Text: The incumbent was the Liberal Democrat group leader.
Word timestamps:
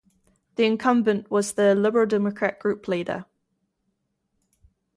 The 0.55 0.65
incumbent 0.65 1.29
was 1.29 1.53
the 1.53 1.75
Liberal 1.75 2.07
Democrat 2.07 2.57
group 2.57 2.87
leader. 2.87 3.25